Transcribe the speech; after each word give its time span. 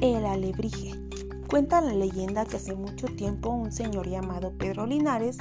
El 0.00 0.26
alebrije. 0.26 0.94
Cuenta 1.50 1.80
la 1.80 1.92
leyenda 1.92 2.44
que 2.44 2.58
hace 2.58 2.76
mucho 2.76 3.08
tiempo 3.08 3.50
un 3.50 3.72
señor 3.72 4.08
llamado 4.08 4.52
Pedro 4.52 4.86
Linares, 4.86 5.38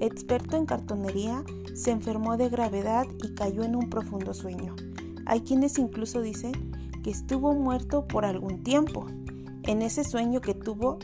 experto 0.00 0.56
en 0.56 0.66
cartonería, 0.66 1.44
se 1.74 1.92
enfermó 1.92 2.36
de 2.36 2.48
gravedad 2.48 3.06
y 3.22 3.34
cayó 3.34 3.62
en 3.62 3.76
un 3.76 3.88
profundo 3.88 4.34
sueño. 4.34 4.74
Hay 5.26 5.42
quienes 5.42 5.78
incluso 5.78 6.22
dicen 6.22 6.72
que 7.04 7.10
estuvo 7.10 7.54
muerto 7.54 8.08
por 8.08 8.24
algún 8.24 8.64
tiempo. 8.64 9.06
En 9.62 9.80
ese 9.80 10.02
sueño 10.02 10.40
que 10.40 10.54
tuvo, 10.54 10.98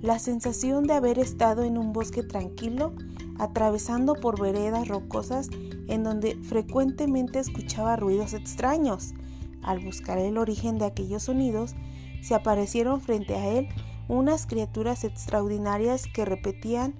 la 0.00 0.18
sensación 0.18 0.84
de 0.84 0.94
haber 0.94 1.18
estado 1.18 1.62
en 1.62 1.76
un 1.76 1.92
bosque 1.92 2.22
tranquilo, 2.22 2.94
atravesando 3.38 4.14
por 4.14 4.40
veredas 4.40 4.88
rocosas 4.88 5.50
en 5.88 6.04
donde 6.04 6.36
frecuentemente 6.36 7.38
escuchaba 7.38 7.96
ruidos 7.96 8.32
extraños. 8.32 9.12
Al 9.60 9.80
buscar 9.80 10.16
el 10.16 10.38
origen 10.38 10.78
de 10.78 10.86
aquellos 10.86 11.24
sonidos, 11.24 11.74
se 12.22 12.34
aparecieron 12.34 13.00
frente 13.00 13.34
a 13.34 13.48
él 13.48 13.68
unas 14.08 14.46
criaturas 14.46 15.04
extraordinarias 15.04 16.04
que 16.12 16.24
repetían 16.24 16.94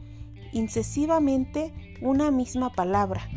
incesivamente 0.52 1.72
una 2.00 2.30
misma 2.30 2.72
palabra, 2.72 3.28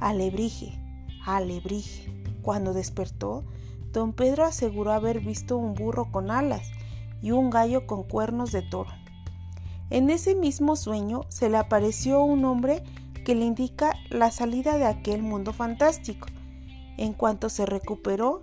alebrije, 0.00 0.78
alebrije. 1.24 2.12
Cuando 2.42 2.72
despertó, 2.72 3.44
don 3.92 4.12
Pedro 4.12 4.44
aseguró 4.44 4.92
haber 4.92 5.20
visto 5.20 5.56
un 5.56 5.74
burro 5.74 6.12
con 6.12 6.30
alas 6.30 6.70
y 7.22 7.32
un 7.32 7.50
gallo 7.50 7.86
con 7.86 8.04
cuernos 8.04 8.52
de 8.52 8.62
toro. 8.62 8.90
En 9.90 10.10
ese 10.10 10.34
mismo 10.34 10.76
sueño 10.76 11.22
se 11.28 11.48
le 11.48 11.56
apareció 11.56 12.22
un 12.22 12.44
hombre 12.44 12.82
que 13.24 13.34
le 13.34 13.44
indica 13.44 13.94
la 14.10 14.30
salida 14.30 14.76
de 14.76 14.84
aquel 14.84 15.22
mundo 15.22 15.52
fantástico. 15.52 16.28
En 16.96 17.12
cuanto 17.12 17.48
se 17.48 17.66
recuperó 17.66 18.40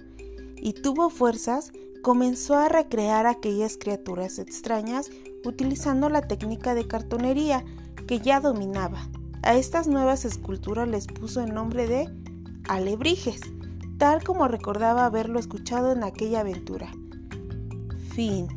y 0.57 0.73
tuvo 0.73 1.09
fuerzas, 1.09 1.71
comenzó 2.03 2.55
a 2.55 2.67
recrear 2.67 3.25
aquellas 3.25 3.77
criaturas 3.77 4.37
extrañas 4.37 5.09
utilizando 5.45 6.09
la 6.09 6.21
técnica 6.21 6.75
de 6.75 6.85
cartonería 6.85 7.63
que 8.07 8.19
ya 8.19 8.41
dominaba. 8.41 9.09
A 9.41 9.55
estas 9.55 9.87
nuevas 9.87 10.25
esculturas 10.25 10.87
les 10.87 11.07
puso 11.07 11.41
el 11.41 11.53
nombre 11.53 11.87
de 11.87 12.09
alebrijes, 12.67 13.39
tal 13.97 14.21
como 14.21 14.49
recordaba 14.49 15.05
haberlo 15.05 15.39
escuchado 15.39 15.93
en 15.93 16.03
aquella 16.03 16.41
aventura. 16.41 16.91
Fin. 18.13 18.47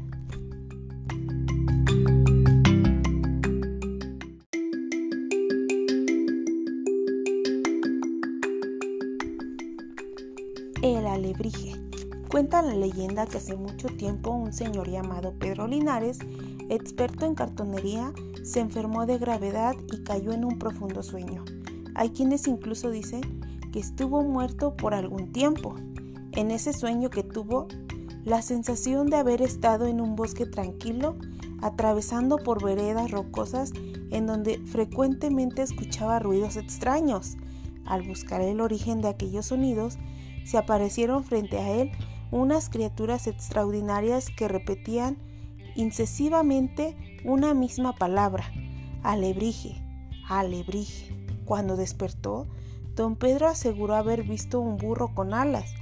El 10.82 11.06
alebrije. 11.06 11.85
Cuenta 12.30 12.60
la 12.60 12.74
leyenda 12.74 13.26
que 13.26 13.38
hace 13.38 13.56
mucho 13.56 13.88
tiempo 13.88 14.30
un 14.30 14.52
señor 14.52 14.90
llamado 14.90 15.32
Pedro 15.38 15.68
Linares, 15.68 16.18
experto 16.68 17.24
en 17.24 17.36
cartonería, 17.36 18.12
se 18.42 18.60
enfermó 18.60 19.06
de 19.06 19.18
gravedad 19.18 19.76
y 19.92 20.02
cayó 20.02 20.32
en 20.32 20.44
un 20.44 20.58
profundo 20.58 21.04
sueño. 21.04 21.44
Hay 21.94 22.10
quienes 22.10 22.48
incluso 22.48 22.90
dicen 22.90 23.22
que 23.72 23.78
estuvo 23.78 24.22
muerto 24.24 24.76
por 24.76 24.92
algún 24.92 25.32
tiempo. 25.32 25.76
En 26.32 26.50
ese 26.50 26.72
sueño 26.72 27.10
que 27.10 27.22
tuvo, 27.22 27.68
la 28.24 28.42
sensación 28.42 29.06
de 29.06 29.16
haber 29.16 29.40
estado 29.40 29.86
en 29.86 30.00
un 30.00 30.16
bosque 30.16 30.46
tranquilo, 30.46 31.16
atravesando 31.62 32.38
por 32.38 32.62
veredas 32.62 33.12
rocosas 33.12 33.72
en 34.10 34.26
donde 34.26 34.58
frecuentemente 34.66 35.62
escuchaba 35.62 36.18
ruidos 36.18 36.56
extraños. 36.56 37.36
Al 37.84 38.02
buscar 38.02 38.40
el 38.40 38.60
origen 38.60 39.00
de 39.00 39.08
aquellos 39.08 39.46
sonidos, 39.46 39.96
se 40.44 40.58
aparecieron 40.58 41.22
frente 41.22 41.58
a 41.58 41.70
él 41.70 41.92
unas 42.30 42.68
criaturas 42.68 43.26
extraordinarias 43.26 44.28
que 44.30 44.48
repetían 44.48 45.18
incesivamente 45.74 46.96
una 47.24 47.54
misma 47.54 47.94
palabra, 47.94 48.44
alebrije, 49.02 49.82
alebrije. 50.28 51.14
Cuando 51.44 51.76
despertó, 51.76 52.48
don 52.96 53.14
Pedro 53.14 53.46
aseguró 53.46 53.94
haber 53.94 54.24
visto 54.24 54.60
un 54.60 54.78
burro 54.78 55.14
con 55.14 55.32
alas 55.32 55.74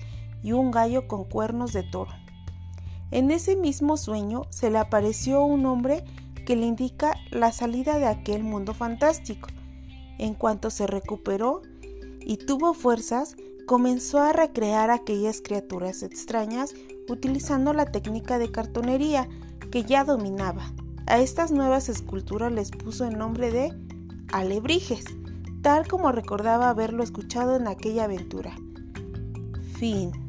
y 0.43 0.53
un 0.53 0.71
gallo 0.71 1.09
con 1.09 1.25
cuernos 1.25 1.73
de 1.73 1.83
toro. 1.85 2.11
En 3.11 3.31
ese 3.31 3.57
mismo 3.57 3.97
sueño 3.97 4.43
se 4.51 4.71
le 4.71 4.79
apareció 4.79 5.45
un 5.45 5.65
hombre 5.67 6.05
que 6.45 6.57
le 6.57 6.67
indica 6.67 7.15
la 7.31 7.53
salida 7.53 7.99
de 7.99 8.07
aquel 8.07 8.43
mundo 8.43 8.75
fantástico. 8.75 9.49
En 10.19 10.35
cuanto 10.35 10.71
se 10.71 10.87
recuperó 10.87 11.63
y 12.21 12.37
tuvo 12.37 12.75
fuerzas, 12.75 13.37
comenzó 13.67 14.21
a 14.21 14.33
recrear 14.33 14.91
aquellas 14.91 15.41
criaturas 15.41 16.03
extrañas 16.03 16.75
utilizando 17.09 17.73
la 17.73 17.87
técnica 17.87 18.39
de 18.39 18.51
cartonería 18.51 19.29
que 19.71 19.83
ya 19.85 20.05
dominaba. 20.05 20.73
A 21.07 21.19
estas 21.19 21.51
nuevas 21.51 21.89
esculturas 21.89 22.53
les 22.53 22.71
puso 22.71 23.07
el 23.07 23.19
nombre 23.19 23.51
de 23.51 23.73
alebrijes, 24.33 25.05
tal 25.63 25.87
como 25.87 26.13
recordaba 26.13 26.71
haberlo 26.71 27.03
escuchado 27.03 27.57
en 27.57 27.69
aquella 27.69 28.05
aventura. 28.05 28.55
Fin. 29.77 30.24